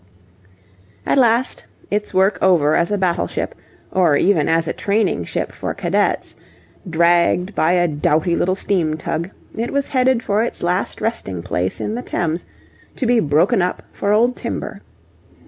At 1.05 1.19
last, 1.19 1.67
its 1.91 2.11
work 2.11 2.39
over 2.41 2.73
as 2.75 2.91
a 2.91 2.97
battleship, 2.97 3.53
or 3.91 4.17
even 4.17 4.49
as 4.49 4.67
a 4.67 4.73
training 4.73 5.25
ship 5.25 5.51
for 5.51 5.75
cadets, 5.75 6.35
dragged 6.89 7.53
by 7.53 7.73
a 7.73 7.87
doughty 7.87 8.35
little 8.35 8.55
steam 8.55 8.95
tug, 8.97 9.29
it 9.55 9.71
was 9.71 9.89
headed 9.89 10.23
for 10.23 10.41
its 10.43 10.63
last 10.63 11.01
resting 11.01 11.43
place 11.43 11.79
in 11.79 11.93
the 11.93 12.01
Thames, 12.01 12.47
to 12.95 13.05
be 13.05 13.19
broken 13.19 13.61
up 13.61 13.83
for 13.91 14.11
old 14.11 14.35
timber. 14.35 14.81